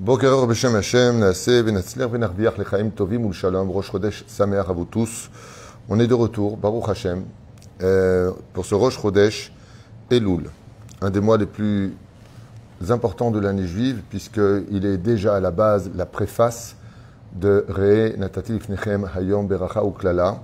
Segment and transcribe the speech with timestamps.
[0.00, 4.86] Boker Beshem Hashem, Naaseh, Benatzler, Benarviach, Lechaim Tovim, Moul Shalom, Rosh Chodesh, Samer, à vous
[4.86, 5.30] tous.
[5.88, 7.22] On est de retour, Baruch Hashem,
[8.52, 9.52] pour ce Rosh Chodesh
[10.10, 10.50] Elul,
[11.00, 11.94] un des mois les plus
[12.88, 16.74] importants de l'année juive, puisqu'il est déjà à la base la préface
[17.32, 20.42] de Re Natati Ifnechem Hayom Beracha Uklala,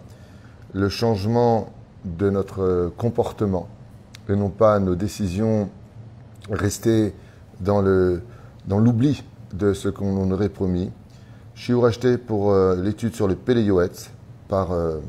[0.74, 1.72] le changement
[2.04, 3.66] de notre comportement,
[4.28, 5.70] et non pas nos décisions
[6.48, 7.14] restées
[7.60, 10.90] dans l'oubli de ce qu'on aurait promis.
[11.54, 14.10] Je suis racheté pour euh, l'étude sur le Péléyoetz
[14.48, 15.00] par euh,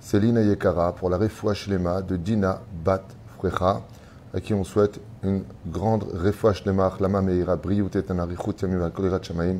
[0.00, 3.02] Céline Ayekara pour la Refoua Shlema de Dina Bat
[3.38, 3.82] Frecha,
[4.32, 8.90] à qui on souhaite une grande Refoua Shlema, Lama Meira, Brioutet Anarichut Yamim
[9.22, 9.58] Shamaim.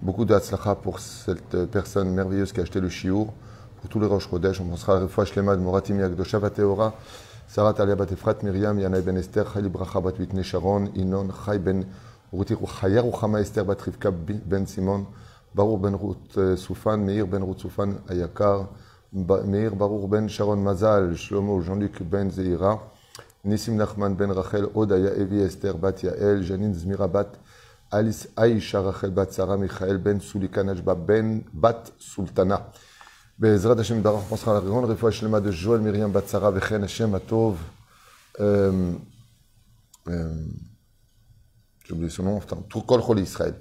[0.00, 3.26] Beaucoup d'Atzlacha pour cette personne merveilleuse qui a acheté le Shiur.
[3.80, 6.94] Pour tous les Rosh Chodesh, on pensera à la Refoua Shlema de Moratim Yagdosha Vateora,
[7.46, 11.84] Sarah Talia Bat Efrat Miriam, Yanaï Ben Esther, Chali Bracha Bat Sharon, Inon, Chai Ben
[12.31, 14.09] רותי חיה רוחמה אסתר בת רבקה
[14.45, 15.03] בן סימון,
[15.55, 18.61] ברור בן רות סופן, מאיר בן רות סופן היקר,
[19.45, 22.75] מאיר ברור בן שרון מזל, שלמה ז'אן-לוק בן זעירה,
[23.45, 27.37] ניסים נחמן בן רחל, עוד היה אבי אסתר בת יעל, ז'נין זמירה בת
[27.93, 32.57] אליס איישה רחל בת שרה, מיכאל בן סוליקה נג'בה בן בת סולטנה.
[33.39, 37.63] בעזרת השם יתברך פוסחה לרירון, רפואה שלמה דז'ואל מרים בת שרה וכן השם הטוב.
[41.90, 43.54] j'ai oublié son nom, enfin, Kol Chol Israël.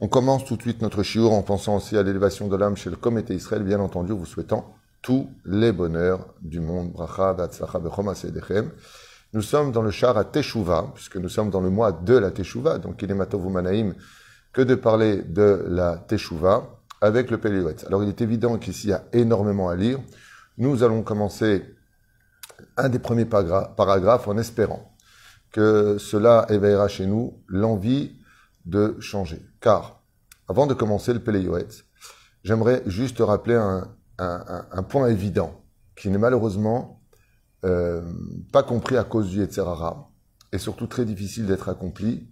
[0.00, 2.90] On commence tout de suite notre shiur en pensant aussi à l'élévation de l'âme chez
[2.90, 6.90] le comité Israël, bien entendu, vous souhaitant tous les bonheurs du monde.
[6.90, 7.36] Bracha.
[9.32, 12.32] Nous sommes dans le char à Teshuvah, puisque nous sommes dans le mois de la
[12.32, 13.46] Teshuvah, donc il est Matov
[14.52, 16.68] que de parler de la Teshuvah
[17.00, 17.76] avec le Péléouet.
[17.86, 20.00] Alors il est évident qu'ici il y a énormément à lire.
[20.58, 21.62] Nous allons commencer
[22.76, 24.95] un des premiers paragraphes en espérant
[25.56, 28.20] que cela éveillera chez nous l'envie
[28.66, 29.40] de changer.
[29.58, 30.02] Car,
[30.48, 31.86] avant de commencer le Péléoët,
[32.44, 33.54] j'aimerais juste rappeler
[34.18, 35.64] un, point évident
[35.96, 37.00] qui n'est malheureusement
[37.64, 38.02] euh,
[38.52, 40.10] pas compris à cause du Yetzerara
[40.52, 42.28] et surtout très difficile d'être accompli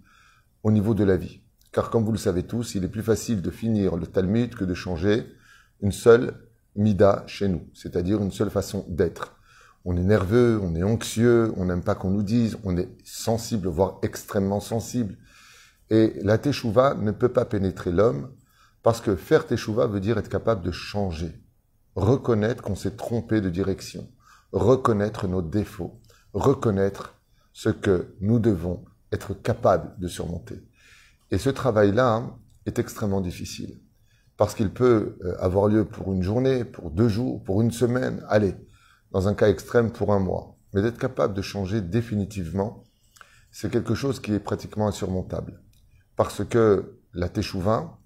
[0.61, 1.41] au niveau de la vie.
[1.71, 4.65] Car comme vous le savez tous, il est plus facile de finir le Talmud que
[4.65, 5.25] de changer
[5.81, 9.34] une seule mida chez nous, c'est-à-dire une seule façon d'être
[9.85, 13.67] on est nerveux, on est anxieux, on n'aime pas qu'on nous dise, on est sensible,
[13.67, 15.15] voire extrêmement sensible.
[15.91, 18.31] Et la teshuva ne peut pas pénétrer l'homme
[18.81, 21.39] parce que faire teshuva veut dire être capable de changer,
[21.95, 24.09] reconnaître qu'on s'est trompé de direction,
[24.51, 26.01] reconnaître nos défauts,
[26.33, 27.13] reconnaître
[27.53, 30.63] ce que nous devons être capables de surmonter.
[31.29, 32.35] Et ce travail-là
[32.65, 33.79] est extrêmement difficile
[34.37, 38.25] parce qu'il peut euh, avoir lieu pour une journée, pour deux jours, pour une semaine.
[38.27, 38.55] Allez,
[39.15, 40.57] dans un cas extrême pour un mois.
[40.73, 42.83] Mais d'être capable de changer définitivement,
[43.49, 45.63] c'est quelque chose qui est pratiquement insurmontable.
[46.17, 47.97] Parce que la Teshuvah,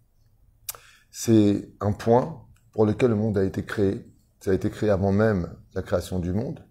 [1.10, 2.44] c'est un point
[2.74, 4.06] pour lequel le monde a été créé.
[4.40, 6.64] Ça a été créé avant même la création du monde.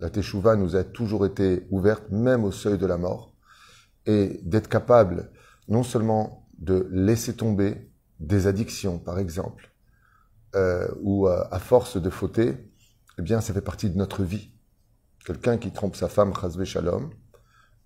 [0.00, 3.36] La Teshuvah nous a toujours été ouverte, même au seuil de la mort.
[4.04, 5.30] Et d'être capable
[5.68, 7.88] non seulement de laisser tomber
[8.18, 9.70] des addictions, par exemple,
[10.56, 12.69] euh, ou euh, à force de fauter,
[13.20, 14.50] eh bien, ça fait partie de notre vie.
[15.26, 17.10] Quelqu'un qui trompe sa femme, Chazvé Shalom,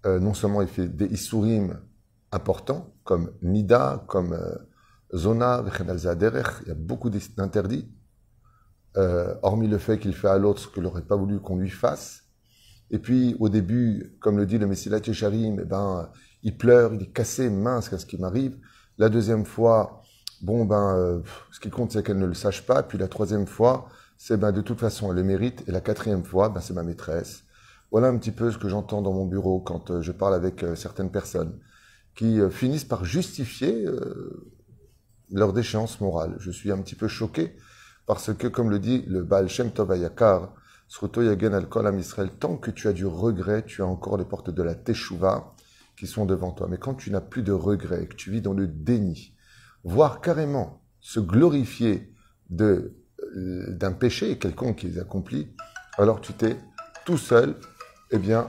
[0.07, 1.81] euh, non seulement il fait des isurim
[2.31, 4.55] importants, comme Nida, comme euh,
[5.13, 7.93] Zona, il y a beaucoup d'interdits,
[8.97, 11.71] euh, hormis le fait qu'il fait à l'autre ce qu'il n'aurait pas voulu qu'on lui
[11.71, 12.23] fasse.
[12.93, 16.11] Et puis, au début, comme le dit le Messilat Yesharim, eh ben,
[16.45, 18.57] il pleure, il est cassé, mince, qu'est-ce qui m'arrive.
[18.99, 20.03] La deuxième fois,
[20.43, 21.21] bon, ben, euh,
[21.51, 22.85] ce qui compte, c'est qu'elle ne le sache pas.
[22.85, 25.65] Puis la troisième fois, c'est ben, de toute façon, elle le mérite.
[25.67, 27.45] Et la quatrième fois, ben, c'est ma maîtresse.
[27.91, 30.63] Voilà un petit peu ce que j'entends dans mon bureau quand euh, je parle avec
[30.63, 31.59] euh, certaines personnes
[32.17, 33.87] qui euh, finissent par justifier
[35.31, 36.37] leur déchéance morale.
[36.39, 37.57] Je suis un petit peu choqué
[38.07, 40.55] parce que, comme le dit le Baal Shem Tov Ayakar,
[41.17, 44.63] Yagen Al Israël, tant que tu as du regret, tu as encore les portes de
[44.63, 45.55] la Teshuvah
[45.97, 46.67] qui sont devant toi.
[46.69, 49.35] Mais quand tu n'as plus de regret, que tu vis dans le déni,
[49.83, 52.13] voire carrément se glorifier
[52.51, 52.97] de
[53.35, 55.55] d'un péché quelconque qu'ils accomplit,
[55.99, 56.57] alors tu t'es
[57.05, 57.57] tout seul,
[58.11, 58.47] eh bien,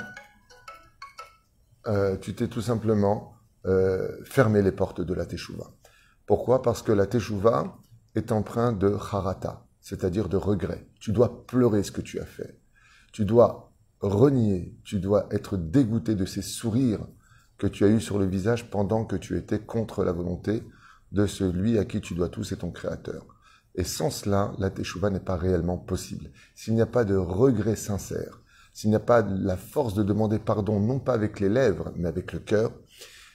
[1.88, 3.36] euh, tu t'es tout simplement
[3.66, 5.72] euh, fermé les portes de la Teshuvah.
[6.26, 6.62] Pourquoi?
[6.62, 7.78] Parce que la Teshuvah
[8.16, 10.88] est empreinte de harata, c'est-à-dire de regret.
[11.00, 12.60] Tu dois pleurer ce que tu as fait.
[13.12, 13.72] Tu dois
[14.02, 17.06] renier, tu dois être dégoûté de ces sourires
[17.58, 20.64] que tu as eus sur le visage pendant que tu étais contre la volonté
[21.12, 23.26] de celui à qui tu dois tout, c'est ton créateur.
[23.76, 26.32] Et sans cela, la teshuva n'est pas réellement possible.
[26.56, 28.42] S'il n'y a pas de regret sincère,
[28.74, 32.08] s'il n'y a pas la force de demander pardon, non pas avec les lèvres, mais
[32.08, 32.72] avec le cœur,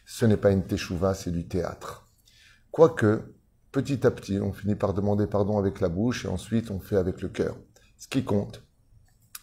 [0.06, 2.08] ce n'est pas une teshuva, c'est du théâtre.
[2.70, 3.22] Quoique,
[3.70, 6.96] petit à petit, on finit par demander pardon avec la bouche et ensuite on fait
[6.96, 7.56] avec le cœur.
[7.98, 8.62] Ce qui compte,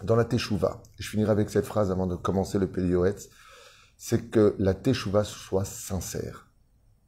[0.04, 3.30] dans la teshuva, et je finirai avec cette phrase avant de commencer le Pélioetz,
[3.98, 6.48] c'est que la teshuva soit sincère.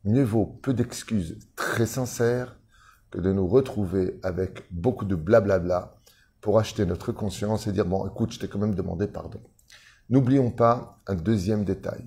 [0.04, 2.59] Mieux vaut peu d'excuses très sincères
[3.12, 5.96] que de nous retrouver avec beaucoup de blablabla
[6.42, 9.42] pour acheter notre conscience et dire bon, écoute, je t'ai quand même demandé pardon.
[10.10, 12.04] N'oublions pas un deuxième détail,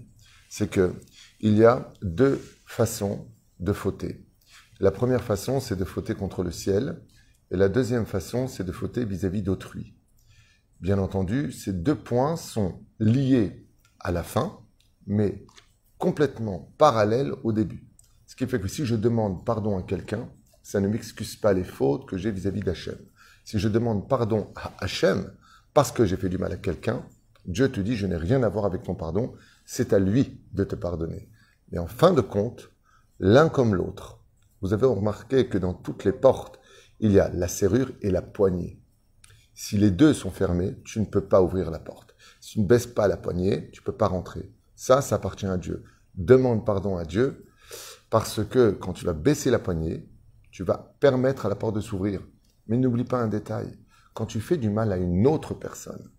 [0.49, 0.95] c'est que
[1.41, 3.27] il y a deux façons
[3.61, 4.27] de fauter.
[4.81, 7.03] La première façon, c'est de fauter contre le ciel,
[7.51, 9.95] et la deuxième façon, c'est de fauter vis-à-vis d'autrui.
[10.81, 13.69] Bien entendu, ces deux points sont liés
[14.01, 14.59] à la fin,
[15.07, 15.45] mais
[15.99, 17.87] complètement parallèles au début.
[18.27, 20.29] Ce qui fait que si je demande pardon à quelqu'un,
[20.63, 22.99] ça ne m'excuse pas les fautes que j'ai vis-à-vis d'Hachem.
[23.45, 25.33] Si je demande pardon à Hachem
[25.75, 27.05] parce que j'ai fait du mal à quelqu'un,
[27.47, 30.65] Dieu te dit, je n'ai rien à voir avec ton pardon, c'est à lui de
[30.65, 31.29] te pardonner.
[31.71, 32.71] Mais en fin de compte,
[33.19, 34.21] l'un comme l'autre,
[34.61, 36.61] vous avez remarqué que dans toutes les portes,
[37.01, 38.81] il y a la serrure et la poignée.
[39.55, 42.15] Si les deux sont fermés, tu ne peux pas ouvrir la porte.
[42.41, 44.53] Si tu ne baisses pas la poignée, tu ne peux pas rentrer.
[44.77, 45.85] Ça, ça appartient à Dieu.
[46.15, 47.47] Demande pardon à Dieu
[48.09, 50.09] parce que quand tu vas baisser la poignée,
[50.53, 52.21] tu vas permettre à la porte de s'ouvrir.
[52.69, 53.77] Mais n'oublie pas un détail.
[54.15, 56.11] Quand tu fais du mal à une autre personne,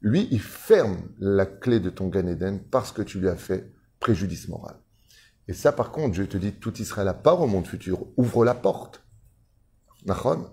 [0.00, 3.70] lui, il ferme la clé de ton Gan Eden parce que tu lui as fait
[3.98, 4.76] préjudice moral.
[5.46, 8.44] Et ça, par contre, Dieu te dit, tout Israël à part au monde futur, ouvre
[8.44, 9.04] la porte.
[10.06, 10.48] Nachon,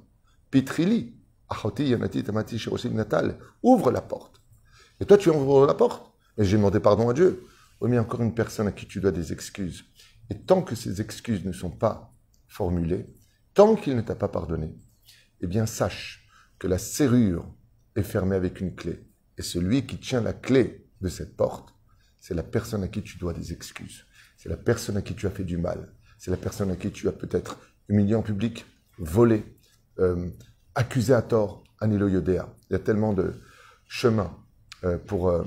[0.49, 1.15] Pitrili,
[1.47, 2.59] Achoti Yanati Tamati
[2.91, 4.41] Natal, ouvre la porte.
[4.99, 6.11] Et toi, tu ouvres la porte.
[6.37, 7.45] Et j'ai demandé pardon à Dieu.
[7.79, 9.85] Oui, mais encore une personne à qui tu dois des excuses.
[10.29, 12.16] Et tant que ces excuses ne sont pas
[12.57, 13.05] formulées,
[13.53, 14.75] tant qu'il ne t'a pas pardonné,
[15.41, 16.27] eh bien, sache
[16.57, 17.45] que la serrure
[17.95, 19.05] est fermée avec une clé.
[19.37, 21.75] Et celui qui tient la clé de cette porte,
[22.19, 24.05] c'est la personne à qui tu dois des excuses.
[24.37, 25.93] C'est la personne à qui tu as fait du mal.
[26.17, 27.59] C'est la personne à qui tu as peut-être
[27.89, 28.65] humilié en public,
[28.97, 29.45] volé,
[29.99, 30.29] euh,
[30.73, 32.51] accusé à tort, Anilo Yodea.
[32.69, 33.33] Il y a tellement de
[33.87, 34.35] chemins
[34.83, 35.43] euh, pour euh,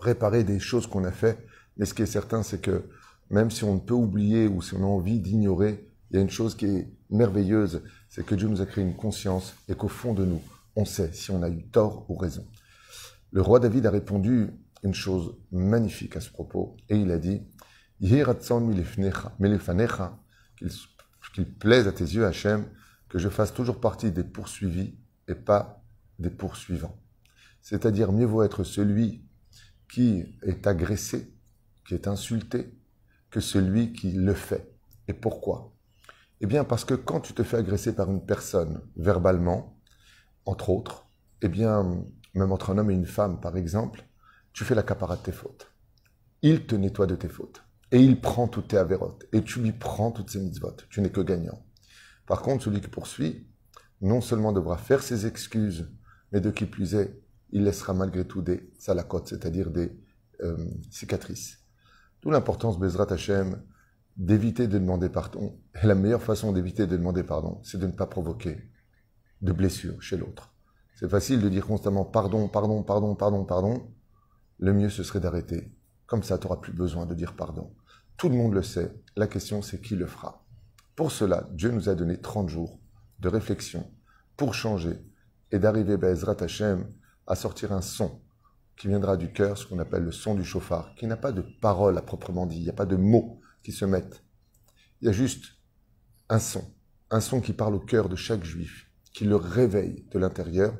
[0.00, 1.44] réparer des choses qu'on a fait.
[1.76, 2.84] Mais ce qui est certain, c'est que
[3.28, 6.30] même si on peut oublier ou si on a envie d'ignorer, il y a une
[6.30, 10.14] chose qui est merveilleuse, c'est que Dieu nous a créé une conscience et qu'au fond
[10.14, 10.42] de nous,
[10.76, 12.46] on sait si on a eu tort ou raison.
[13.32, 14.50] Le roi David a répondu
[14.82, 17.42] une chose magnifique à ce propos et il a dit
[21.34, 22.64] qu'il plaise à tes yeux, Hachem,
[23.08, 24.94] que je fasse toujours partie des poursuivis
[25.28, 25.82] et pas
[26.18, 26.96] des poursuivants.
[27.62, 29.24] C'est-à-dire, mieux vaut être celui
[29.90, 31.34] qui est agressé,
[31.86, 32.72] qui est insulté,
[33.30, 34.72] que celui qui le fait.
[35.08, 35.75] Et pourquoi?
[36.40, 39.78] Eh bien, parce que quand tu te fais agresser par une personne verbalement,
[40.44, 41.06] entre autres,
[41.42, 42.04] eh bien,
[42.34, 44.04] même entre un homme et une femme, par exemple,
[44.52, 45.72] tu fais la capara de tes fautes.
[46.42, 47.62] Il te nettoie de tes fautes.
[47.92, 49.26] Et il prend toutes tes avérotes.
[49.32, 50.76] Et tu lui prends toutes ses mitzvot.
[50.90, 51.64] Tu n'es que gagnant.
[52.26, 53.46] Par contre, celui qui poursuit,
[54.00, 55.90] non seulement devra faire ses excuses,
[56.32, 59.96] mais de qui plus est, il laissera malgré tout des salakotes, c'est-à-dire des
[60.42, 61.60] euh, cicatrices.
[62.20, 63.62] D'où l'importance, Bezrat Hashem,
[64.16, 65.58] d'éviter de demander pardon.
[65.82, 68.70] Et la meilleure façon d'éviter de demander pardon, c'est de ne pas provoquer
[69.42, 70.54] de blessures chez l'autre.
[70.94, 73.92] C'est facile de dire constamment pardon, pardon, pardon, pardon, pardon.
[74.58, 75.74] Le mieux, ce serait d'arrêter.
[76.06, 77.74] Comme ça, tu n'auras plus besoin de dire pardon.
[78.16, 78.94] Tout le monde le sait.
[79.16, 80.46] La question, c'est qui le fera.
[80.94, 82.80] Pour cela, Dieu nous a donné 30 jours
[83.18, 83.90] de réflexion
[84.36, 84.98] pour changer
[85.52, 86.86] et d'arriver, Bezrat Hashem,
[87.26, 88.22] à sortir un son
[88.76, 91.42] qui viendra du cœur, ce qu'on appelle le son du chauffard, qui n'a pas de
[91.60, 93.40] parole à proprement dit, il n'y a pas de mots
[93.72, 94.22] se mettent.
[95.00, 95.44] Il y a juste
[96.28, 96.64] un son,
[97.10, 100.76] un son qui parle au cœur de chaque juif, qui le réveille de l'intérieur,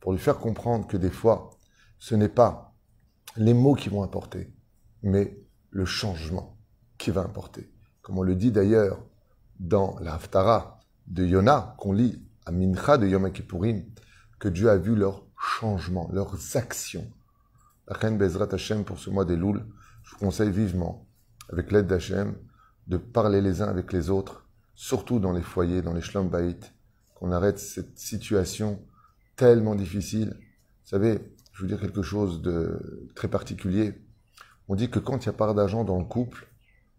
[0.00, 1.50] pour lui faire comprendre que des fois,
[1.98, 2.74] ce n'est pas
[3.36, 4.52] les mots qui vont apporter,
[5.02, 5.38] mais
[5.70, 6.58] le changement
[6.98, 7.72] qui va importer.
[8.02, 9.04] Comme on le dit d'ailleurs
[9.58, 13.84] dans la Haftara de Yona, qu'on lit à Mincha de Yom Kippourim,
[14.38, 17.08] que Dieu a vu leurs changements, leurs actions.
[17.86, 19.64] La reine Bezrat Hashem pour ce mois des Louls,
[20.02, 21.06] je vous conseille vivement,
[21.50, 22.36] avec l'aide d'Hachem,
[22.86, 26.30] de parler les uns avec les autres, surtout dans les foyers, dans les shlom
[27.14, 28.80] qu'on arrête cette situation
[29.36, 30.36] tellement difficile.
[30.38, 31.20] Vous savez,
[31.52, 33.94] je veux dire quelque chose de très particulier.
[34.68, 36.48] On dit que quand il y a pas d'argent dans le couple,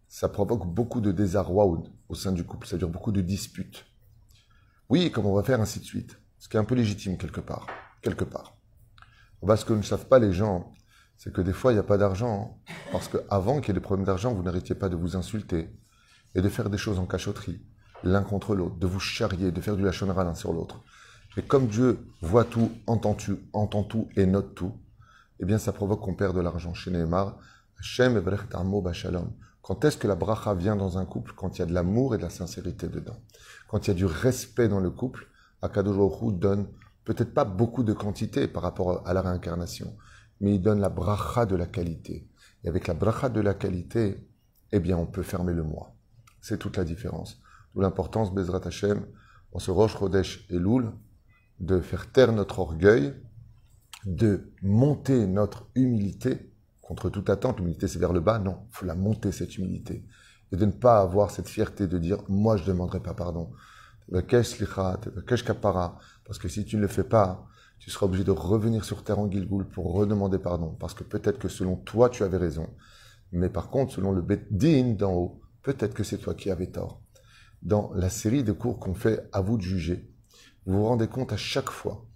[0.08, 1.66] ça provoque beaucoup de désarroi
[2.08, 3.84] au, sein du couple, dure beaucoup de disputes.
[4.88, 6.18] Oui, comme on va faire, ainsi de suite.
[6.38, 7.66] Ce qui est un peu légitime quelque part.
[8.02, 8.56] Quelque part.
[9.56, 10.72] ce que ne savent pas les gens,
[11.16, 12.60] c'est que des fois, il n'y a pas d'argent.
[12.92, 15.70] Parce qu'avant qu'il y ait des problèmes d'argent, vous n'arrêtiez pas de vous insulter
[16.34, 17.60] et de faire des choses en cachotterie,
[18.02, 20.82] l'un contre l'autre, de vous charrier, de faire du lachonara l'un sur l'autre.
[21.36, 24.72] Et comme Dieu voit tout, entend tout, entend tout et note tout,
[25.40, 26.74] eh bien, ça provoque qu'on perd de l'argent.
[26.74, 27.38] Chez Neymar,
[27.78, 28.22] Hashem
[28.92, 29.32] Shalom.
[29.62, 31.32] Quand est-ce que la bracha vient dans un couple?
[31.34, 33.16] Quand il y a de l'amour et de la sincérité dedans.
[33.68, 35.26] Quand il y a du respect dans le couple,
[35.62, 35.96] Akadosh
[36.34, 36.68] donne
[37.04, 39.96] peut-être pas beaucoup de quantité par rapport à la réincarnation,
[40.40, 42.28] mais il donne la bracha de la qualité.
[42.62, 44.28] Et avec la bracha de la qualité,
[44.72, 45.96] eh bien, on peut fermer le mois.
[46.40, 47.40] C'est toute la différence.
[47.74, 49.06] D'où l'importance, Bezrat Hashem,
[49.52, 50.92] en ce Rosh Chodesh et Loul,
[51.60, 53.14] de faire taire notre orgueil,
[54.04, 57.58] de monter notre humilité contre toute attente.
[57.58, 58.38] L'humilité, c'est vers le bas.
[58.38, 60.06] Non, il faut la monter, cette humilité.
[60.52, 63.52] Et de ne pas avoir cette fierté de dire, moi, je ne demanderai pas pardon.
[64.10, 64.48] Parce
[66.38, 67.46] que si tu ne le fais pas,
[67.84, 70.74] tu seras obligé de revenir sur terre en Gilgoul pour redemander pardon.
[70.80, 72.66] Parce que peut-être que selon toi, tu avais raison.
[73.30, 77.02] Mais par contre, selon le Beddin d'en haut, peut-être que c'est toi qui avais tort.
[77.60, 80.10] Dans la série de cours qu'on fait à vous de juger,
[80.64, 82.06] vous vous rendez compte à chaque fois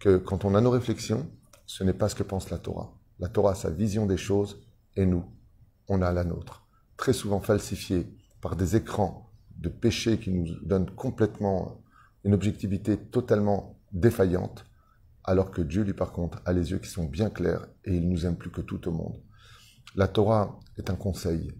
[0.00, 1.30] que quand on a nos réflexions,
[1.66, 2.98] ce n'est pas ce que pense la Torah.
[3.20, 5.24] La Torah a sa vision des choses et nous,
[5.86, 6.66] on a la nôtre.
[6.96, 11.80] Très souvent falsifiée par des écrans de péchés qui nous donnent complètement
[12.24, 14.64] une objectivité totalement défaillante,
[15.26, 18.08] alors que Dieu, lui, par contre, a les yeux qui sont bien clairs et il
[18.08, 19.20] nous aime plus que tout au monde.
[19.96, 21.52] La Torah est un conseil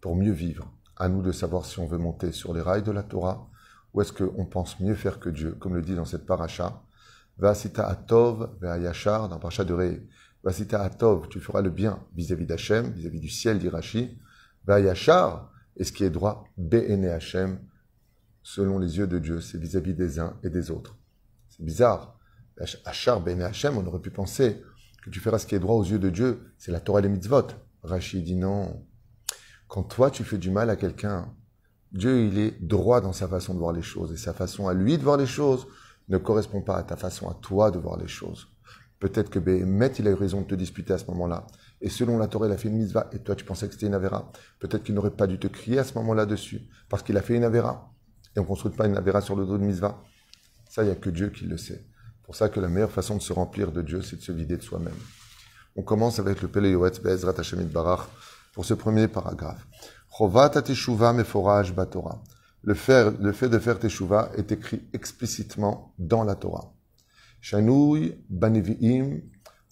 [0.00, 0.72] pour mieux vivre.
[0.96, 3.48] À nous de savoir si on veut monter sur les rails de la Torah
[3.92, 6.82] ou est-ce qu'on pense mieux faire que Dieu, comme le dit dans cette paracha.
[7.38, 10.06] Vasita atov ve'ayashar, dans paracha de Ré.
[10.44, 14.18] Vasita atov, tu feras le bien vis-à-vis d'Hachem, vis-à-vis du ciel, dit Rashi.
[14.66, 17.58] Ve'ayashar, et ce qui est droit, be'ene Hachem,
[18.42, 20.96] selon les yeux de Dieu, c'est vis-à-vis des uns et des autres.
[21.48, 22.18] C'est bizarre.
[22.84, 24.62] Achar be'ene Hachem, on aurait pu penser
[25.02, 27.08] que tu feras ce qui est droit aux yeux de Dieu, c'est la Torah et
[27.08, 27.48] mitzvot.
[27.82, 28.86] Rashi dit non.
[29.68, 31.34] Quand toi tu fais du mal à quelqu'un,
[31.92, 34.12] Dieu, il est droit dans sa façon de voir les choses.
[34.12, 35.66] Et sa façon à lui de voir les choses
[36.08, 38.48] ne correspond pas à ta façon à toi de voir les choses.
[38.98, 41.46] Peut-être que Béhémet, il a eu raison de te disputer à ce moment-là.
[41.80, 43.10] Et selon la Torah, il a fait une mitzvah.
[43.12, 44.32] Et toi, tu pensais que c'était une avéra.
[44.58, 46.62] Peut-être qu'il n'aurait pas dû te crier à ce moment-là dessus.
[46.88, 47.92] Parce qu'il a fait une avéra.
[48.34, 50.02] Et on ne construit pas une avéra sur le dos de mitzvah.
[50.68, 51.86] Ça, il n'y a que Dieu qui le sait.
[52.24, 54.56] Pour ça que la meilleure façon de se remplir de Dieu, c'est de se vider
[54.56, 54.94] de soi-même.
[55.76, 58.08] On commence avec le Peleyot Be'ezrat Hashemit Barach
[58.52, 59.66] pour ce premier paragraphe.
[60.16, 62.22] Chovat teshuva meforaj batora.
[62.62, 66.72] Le fait, de faire teshuva est écrit explicitement dans la Torah.
[67.40, 69.20] Shanouy baniviim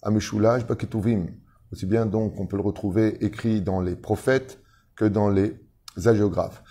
[0.03, 1.27] amishulash baketuvim.
[1.71, 4.59] Aussi bien donc on peut le retrouver écrit dans les prophètes
[4.95, 5.59] que dans les
[6.05, 6.61] hagiographes.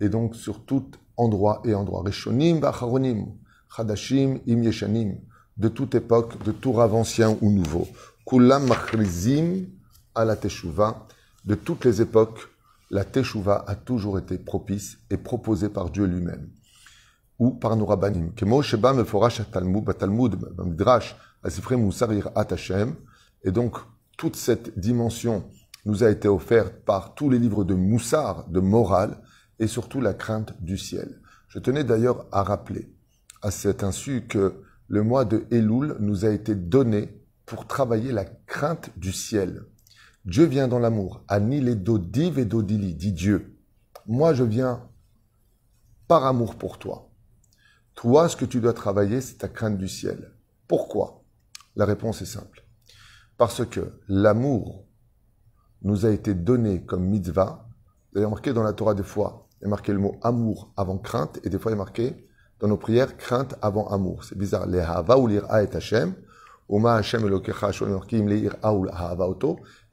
[0.00, 2.02] Et donc sur tout endroit et endroit.
[2.04, 3.26] Rishonim bacharonim,
[3.74, 5.18] chadashim im yeshanim,
[5.56, 7.86] de toute époque, de tout rave ancien ou nouveau.
[8.26, 9.66] Kulam machrizim
[10.14, 11.06] à la teshuva.
[11.44, 12.40] De toutes les époques,
[12.90, 16.50] la teshuva a toujours été propice et proposée par Dieu lui-même.
[17.38, 21.16] Ou par nos sheba meforash talmud, midrash.
[23.44, 23.78] Et donc,
[24.18, 25.44] toute cette dimension
[25.86, 29.16] nous a été offerte par tous les livres de Moussar, de morale,
[29.60, 31.20] et surtout la crainte du ciel.
[31.48, 32.92] Je tenais d'ailleurs à rappeler
[33.42, 38.24] à cet insu que le mois de Elul nous a été donné pour travailler la
[38.24, 39.64] crainte du ciel.
[40.24, 41.24] Dieu vient dans l'amour.
[41.28, 43.56] Ani les dodiv et dodili, dit Dieu.
[44.06, 44.88] Moi, je viens
[46.08, 47.10] par amour pour toi.
[47.94, 50.34] Toi, ce que tu dois travailler, c'est ta crainte du ciel.
[50.68, 51.24] Pourquoi?
[51.76, 52.66] La réponse est simple.
[53.36, 54.86] Parce que l'amour
[55.82, 57.68] nous a été donné comme mitzvah.
[58.12, 60.72] Vous avez remarqué dans la Torah des fois, il y a marqué le mot amour
[60.76, 62.26] avant crainte, et des fois il y a marqué
[62.60, 64.24] dans nos prières crainte avant amour.
[64.24, 64.66] C'est bizarre.
[64.66, 66.14] Les hava ou l'ira et Hashem.
[66.72, 66.78] Et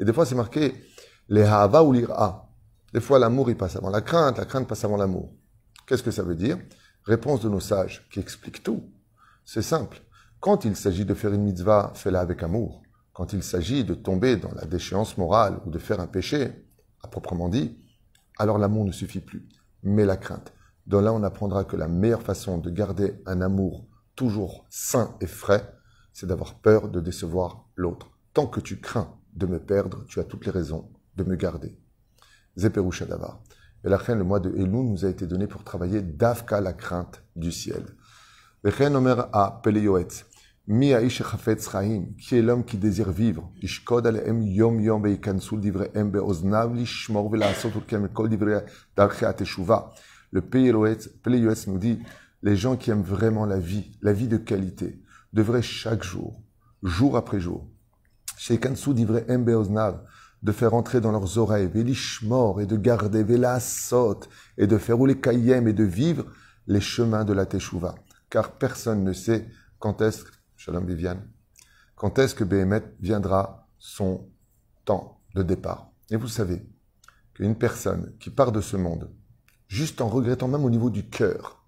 [0.05, 0.75] des fois, c'est marqué
[1.27, 2.51] les hava ou l'ira.
[2.93, 5.33] Des fois, l'amour, il passe avant la crainte, la crainte passe avant l'amour.
[5.87, 6.59] Qu'est-ce que ça veut dire?
[7.03, 8.83] Réponse de nos sages qui explique tout.
[9.43, 10.01] C'est simple.
[10.39, 12.83] Quand il s'agit de faire une mitzvah, fais-la avec amour.
[13.11, 16.67] Quand il s'agit de tomber dans la déchéance morale ou de faire un péché,
[17.01, 17.75] à proprement dit,
[18.37, 19.47] alors l'amour ne suffit plus,
[19.87, 20.53] mais la crainte.
[20.85, 25.27] Donc là, on apprendra que la meilleure façon de garder un amour toujours sain et
[25.27, 25.73] frais,
[26.13, 28.09] c'est d'avoir peur de décevoir l'autre.
[28.33, 31.77] Tant que tu crains de me perdre, tu as toutes les raisons de me garder.
[32.57, 33.41] Zeperoucha Davar.
[33.83, 37.23] Et la le mois de Elul nous a été donné pour travailler d'Afka la crainte
[37.35, 37.83] du ciel.
[38.63, 39.61] Omer a.
[40.69, 43.49] Chaim, qui est l'homme qui désire vivre.
[43.61, 45.05] Ishkod aleem yom yom.
[50.31, 51.99] Le Peleyoetz nous dit,
[52.43, 56.41] les gens qui aiment vraiment la vie, la vie de qualité, devrait chaque jour,
[56.83, 57.69] jour après jour,
[60.43, 63.25] de faire entrer dans leurs oreilles, et de garder,
[64.57, 66.25] et de faire rouler Kayem, et de vivre
[66.67, 67.95] les chemins de la Teshuvah.
[68.29, 69.47] Car personne ne sait
[69.79, 70.25] quand est-ce,
[70.67, 71.25] Shalom Viviane,
[71.95, 74.29] quand est-ce que Béhémet viendra son
[74.83, 75.91] temps de départ?
[76.09, 76.61] Et vous savez
[77.33, 79.09] qu'une personne qui part de ce monde,
[79.69, 81.63] juste en regrettant même au niveau du cœur,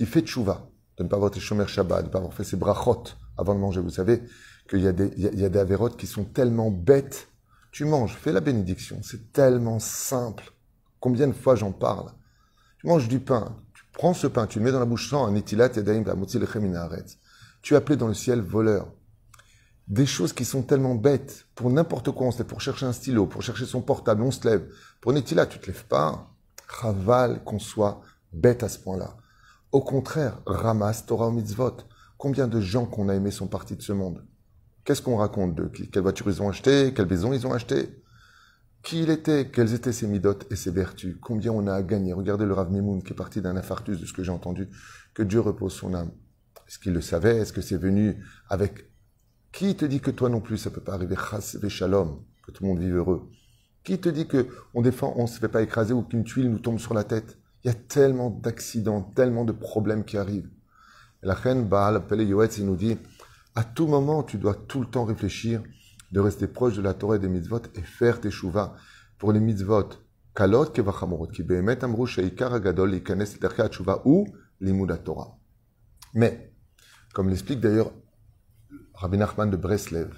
[0.00, 2.42] il fait tchouva de ne pas avoir été shomer Shabbat, de ne pas avoir fait
[2.42, 3.04] ses brachot
[3.38, 3.80] avant de manger.
[3.80, 4.24] Vous savez
[4.68, 4.88] qu'il y y
[5.44, 7.28] a des avérotes qui sont tellement bêtes.
[7.70, 8.98] Tu manges, fais la bénédiction.
[9.04, 10.52] C'est tellement simple.
[10.98, 12.10] Combien de fois j'en parle?
[12.78, 13.56] Tu manges du pain.
[13.92, 16.04] Prends ce pain, tu le mets dans la bouche sans un etilat yadaim
[17.62, 18.90] Tu es appelé dans le ciel voleur.
[19.88, 22.28] Des choses qui sont tellement bêtes pour n'importe quoi.
[22.28, 24.66] On se pour chercher un stylo, pour chercher son portable, on se lève.
[25.00, 26.30] Pour un etilat, tu te lèves pas.
[26.68, 28.00] Raval qu'on soit
[28.32, 29.16] bête à ce point-là.
[29.72, 31.76] Au contraire, ramasse Torah au mitzvot.
[32.16, 34.24] Combien de gens qu'on a aimés sont partis de ce monde?
[34.84, 35.70] Qu'est-ce qu'on raconte d'eux?
[35.92, 38.01] Quelle voiture ils ont acheté Quelle maison ils ont acheté
[38.82, 42.12] Qui il était Quelles étaient ses midotes et ses vertus Combien on a à gagner
[42.12, 44.68] Regardez le Rav Mimoun qui est parti d'un infarctus de ce que j'ai entendu.
[45.14, 46.10] Que Dieu repose son âme.
[46.66, 47.38] Est-ce qu'il le savait?
[47.38, 48.16] Est-ce que c'est venu
[48.48, 48.90] avec...
[49.52, 51.14] Qui te dit que toi non plus ça peut pas arriver?
[51.14, 53.30] Chas shalom, que tout le monde vive heureux
[53.84, 56.58] Qui te dit que on défend, on se fait pas écraser ou qu'une tuile nous
[56.58, 57.38] tombe sur la tête?
[57.62, 60.50] Il y a tellement d'accidents, tellement de problèmes qui arrivent.
[61.22, 62.96] La reine Baal, appelée Yoetz, il nous dit,
[63.54, 65.62] à tout moment, tu dois tout le temps réfléchir
[66.12, 68.74] de rester proche de la Torah et des mitzvot et faire tes shuvas.
[69.18, 69.88] Pour les mitzvot,
[70.34, 74.26] kalot kevachamorot, ki behemet amru sheikar agadol ikanes derka tshuva ou
[74.60, 75.36] limud Torah.
[76.14, 76.52] Mais,
[77.14, 77.92] comme l'explique d'ailleurs
[78.94, 80.10] Rabbi Nachman de Breslev,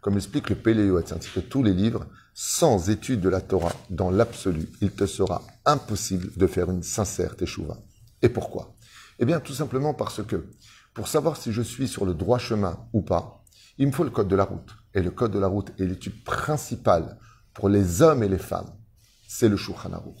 [0.00, 4.10] comme l'explique le Yoetz, ainsi que tous les livres, sans étude de la Torah, dans
[4.10, 7.78] l'absolu, il te sera impossible de faire une sincère teshuva.
[8.20, 8.74] Et pourquoi?
[9.18, 10.46] Eh bien, tout simplement parce que
[10.94, 13.41] pour savoir si je suis sur le droit chemin ou pas,
[13.78, 14.70] il me faut le code de la route.
[14.94, 17.18] Et le code de la route est l'étude principale
[17.54, 18.70] pour les hommes et les femmes.
[19.26, 20.18] C'est le Shulchan Aruch.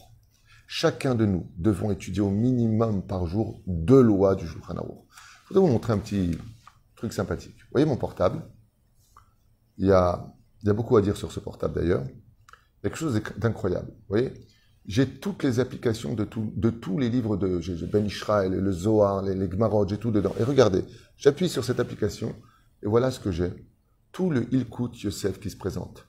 [0.66, 5.04] Chacun de nous devons étudier au minimum par jour deux lois du Shulchan Aruch.
[5.44, 6.38] Je voudrais vous montrer un petit
[6.96, 7.56] truc sympathique.
[7.58, 8.42] Vous voyez mon portable?
[9.76, 10.32] Il y, a,
[10.64, 12.04] beaucoup à dire sur ce portable d'ailleurs.
[12.04, 13.88] Il y a quelque chose d'incroyable.
[13.88, 14.32] Vous voyez?
[14.86, 19.46] J'ai toutes les applications de, tous les livres de Ben Israël, le Zohar, les, les
[19.46, 20.34] Gmarot, j'ai tout dedans.
[20.40, 20.84] Et regardez,
[21.16, 22.34] j'appuie sur cette application
[22.82, 23.52] et voilà ce que j'ai.
[24.12, 26.06] Tout le Ilkut Yosef qui se présente.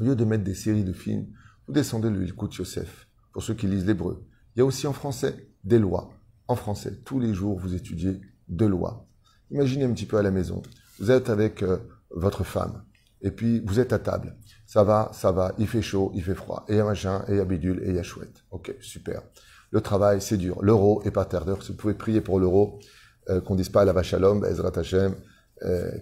[0.00, 1.26] Au lieu de mettre des séries de films,
[1.66, 4.26] vous descendez le Ilkut Yosef, pour ceux qui lisent l'hébreu.
[4.54, 6.10] Il y a aussi en français des lois.
[6.48, 9.06] En français, tous les jours, vous étudiez deux lois.
[9.50, 10.62] Imaginez un petit peu à la maison.
[10.98, 11.78] Vous êtes avec euh,
[12.10, 12.82] votre femme
[13.22, 14.36] et puis vous êtes à table.
[14.66, 17.24] Ça va, ça va, il fait chaud, il fait froid, et il y a machin,
[17.28, 18.44] et il y a bidule, et il y a chouette.
[18.50, 19.22] Ok, super.
[19.70, 20.62] Le travail, c'est dur.
[20.62, 22.80] L'euro est pas terre Si vous pouvez prier pour l'euro,
[23.28, 25.14] euh, qu'on dise pas la vache à l'homme, Ezrat Hashem,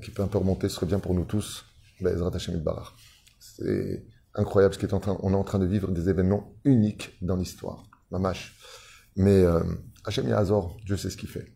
[0.03, 1.65] qui peut un peu remonter, ce serait bien pour nous tous,
[2.01, 2.97] Ezrat Hashem Barar.
[3.39, 6.55] C'est incroyable ce qui est en train, on est en train de vivre des événements
[6.65, 7.83] uniques dans l'histoire.
[8.11, 8.57] Mamash.
[9.17, 9.63] Mais euh,
[10.05, 11.53] Hashem Yazor, Dieu sait ce qu'il fait.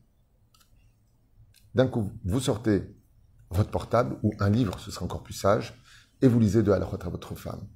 [1.74, 2.82] D'un coup, vous sortez
[3.50, 5.74] votre portable ou un livre, ce sera encore plus sage,
[6.20, 7.66] et vous lisez de halachot à votre femme.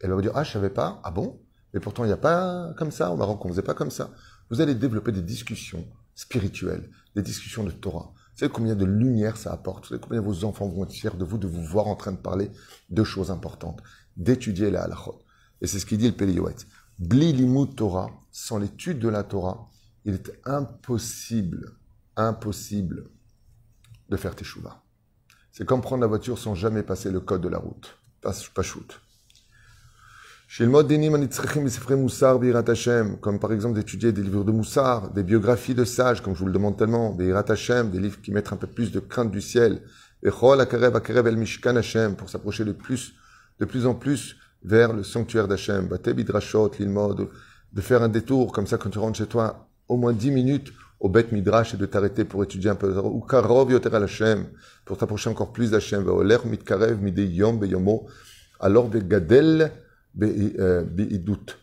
[0.00, 1.40] Elle va vous dire, ah, je savais pas, ah bon?
[1.72, 3.90] Mais pourtant, il n'y a pas comme ça, au Maroc, on ne faisait pas comme
[3.90, 4.10] ça.
[4.50, 8.12] Vous allez développer des discussions spirituelles, des discussions de Torah.
[8.34, 9.84] Vous savez combien de lumière ça apporte?
[9.84, 12.10] Vous savez combien vos enfants vont être fiers de vous, de vous voir en train
[12.10, 12.50] de parler
[12.90, 13.80] de choses importantes,
[14.16, 15.22] d'étudier la halachot.
[15.60, 16.56] Et c'est ce qu'il dit le Péliouet.
[16.98, 19.70] Bli limud Torah, sans l'étude de la Torah,
[20.04, 21.76] il est impossible,
[22.16, 23.08] impossible
[24.08, 24.44] de faire tes.
[25.52, 27.98] C'est comme prendre la voiture sans jamais passer le code de la route.
[28.20, 29.00] Pas, shoot.
[30.56, 30.70] Comme
[33.40, 36.52] par exemple d'étudier des livres de Moussar, des biographies de sages, comme je vous le
[36.52, 39.82] demande tellement, des Hashem, des livres qui mettent un peu plus de crainte du ciel,
[40.22, 40.54] pour
[42.30, 43.14] s'approcher de plus,
[43.58, 45.98] de plus en plus vers le sanctuaire d'Hachem, de
[47.80, 51.08] faire un détour, comme ça quand tu rentres chez toi, au moins 10 minutes au
[51.08, 54.46] Bet Midrash et de t'arrêter pour étudier un peu ou karov yoter Hashem,
[54.84, 55.72] pour t'approcher encore plus
[57.58, 58.06] beyomo,
[58.60, 59.72] alors ve'gadel
[60.14, 61.58] be'idut.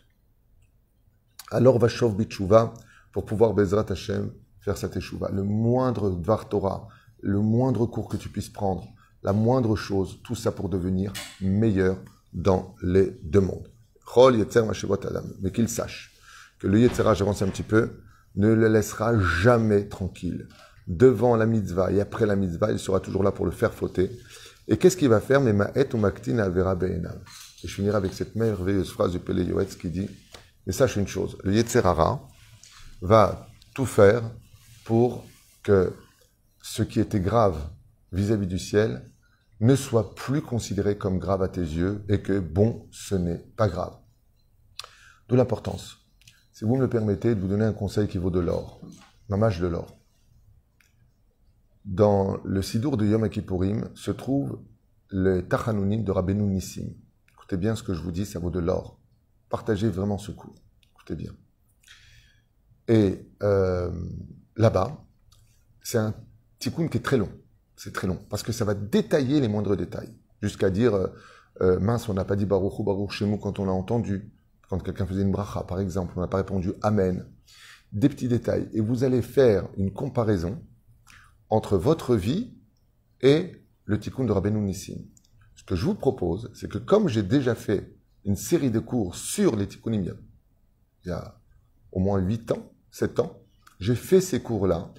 [1.50, 2.74] Alors va shov bitshuva,
[3.12, 5.30] pour pouvoir Bezrat Hashem faire sa teshuva.
[5.30, 6.88] Le moindre Dvar Torah,
[7.20, 8.86] le moindre cours que tu puisses prendre,
[9.22, 11.98] la moindre chose, tout ça pour devenir meilleur
[12.32, 13.68] dans les deux mondes.
[15.40, 16.12] Mais qu'il sache
[16.58, 18.00] que le Yetzera, j'avance un petit peu,
[18.34, 20.48] ne le laissera jamais tranquille.
[20.86, 24.10] Devant la mitzvah et après la mitzvah, il sera toujours là pour le faire fauter.
[24.68, 25.40] Et qu'est-ce qu'il va faire?
[25.40, 26.74] Mais ma'et ou maktin alvera
[27.62, 30.08] Et je finirai avec cette merveilleuse phrase du Pele Yoetz qui dit
[30.66, 32.28] Mais sache une chose, le Yetzerara
[33.00, 34.22] va tout faire
[34.84, 35.24] pour
[35.62, 35.92] que
[36.60, 37.58] ce qui était grave
[38.12, 39.10] vis-à-vis du ciel
[39.60, 43.68] ne soit plus considéré comme grave à tes yeux et que bon, ce n'est pas
[43.68, 43.96] grave.
[45.28, 46.02] D'où l'importance
[46.52, 48.80] si vous me le permettez, de vous donner un conseil qui vaut de l'or,
[49.28, 49.98] mamage de l'or.
[51.84, 54.60] dans le Sidour de Yom Kippourim se trouve
[55.08, 56.90] le Tachanunim de Rabbeinu Nissim.
[57.42, 59.00] Écoutez bien ce que je vous dis, ça vaut de l'or.
[59.48, 60.54] Partagez vraiment ce cours.
[60.94, 61.32] Écoutez bien.
[62.86, 63.90] Et euh,
[64.56, 65.04] là-bas,
[65.82, 66.14] c'est un
[66.60, 67.30] tikkun qui est très long.
[67.74, 70.14] C'est très long parce que ça va détailler les moindres détails.
[70.40, 71.08] Jusqu'à dire, euh,
[71.62, 74.32] euh, mince, on n'a pas dit Baruch ou Baruch Shemu quand on l'a entendu.
[74.68, 77.26] Quand quelqu'un faisait une bracha, par exemple, on n'a pas répondu Amen.
[77.90, 78.68] Des petits détails.
[78.72, 80.62] Et vous allez faire une comparaison
[81.50, 82.54] entre votre vie
[83.20, 84.98] et le tikkun de Rabbeinu Nissim.
[85.62, 87.94] Ce que je vous propose, c'est que comme j'ai déjà fait
[88.24, 90.16] une série de cours sur les tikkunim
[91.04, 91.36] il y a
[91.92, 93.40] au moins 8 ans, 7 ans,
[93.80, 94.92] j'ai fait ces cours-là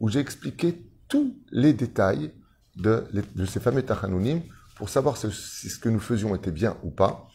[0.00, 2.32] où j'ai expliqué tous les détails
[2.76, 3.04] de,
[3.46, 4.42] ces fameux tachanunim
[4.76, 7.28] pour savoir si ce que nous faisions était bien ou pas.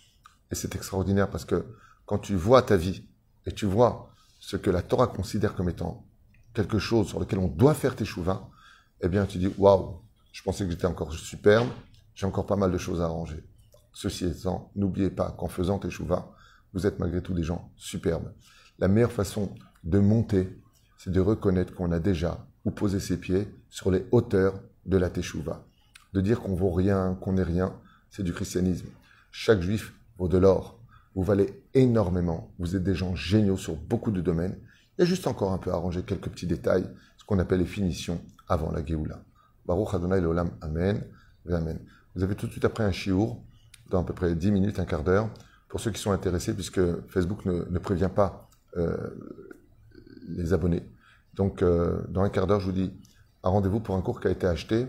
[0.52, 1.66] Et c'est extraordinaire parce que
[2.06, 3.08] quand tu vois ta vie
[3.46, 6.06] et tu vois ce que la Torah considère comme étant
[6.54, 8.50] quelque chose sur lequel on doit faire tes chouvins,
[9.02, 11.70] eh bien tu dis waouh, je pensais que j'étais encore superbe,
[12.22, 13.44] j'ai encore pas mal de choses à arranger.
[13.94, 16.28] Ceci étant, n'oubliez pas qu'en faisant tes chouvins,
[16.72, 18.32] vous êtes malgré tout des gens superbes.
[18.78, 19.50] La meilleure façon
[19.84, 20.56] de monter,
[21.00, 24.54] c'est de reconnaître qu'on a déjà ou posé ses pieds sur les hauteurs
[24.86, 25.66] de la teshuva.
[26.14, 27.74] De dire qu'on vaut rien, qu'on n'est rien,
[28.12, 28.90] c'est du christianisme.
[29.32, 30.78] Chaque juif vaut de l'or.
[31.16, 32.54] Vous valez énormément.
[32.60, 34.60] Vous êtes des gens géniaux sur beaucoup de domaines.
[34.96, 37.62] Il y a juste encore un peu à arranger quelques petits détails, ce qu'on appelle
[37.62, 39.24] les finitions avant la Géoula.
[39.66, 41.04] Baruch Adonai Olam, Amen.
[41.52, 41.80] Amen.
[42.16, 43.42] Vous avez tout de suite après un chiour,
[43.90, 45.30] dans à peu près 10 minutes, un quart d'heure,
[45.70, 48.98] pour ceux qui sont intéressés, puisque Facebook ne, prévient pas euh,
[50.28, 50.84] les abonnés.
[51.34, 52.94] Donc, euh, dans un quart d'heure, je vous dis
[53.44, 54.88] un rendez-vous pour un cours qui a été acheté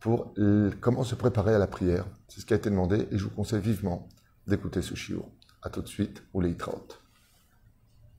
[0.00, 0.34] pour
[0.80, 2.06] comment se préparer à la prière.
[2.26, 4.08] C'est ce qui a été demandé et je vous conseille vivement
[4.48, 5.30] d'écouter ce chiour.
[5.62, 6.56] À tout de suite, ou les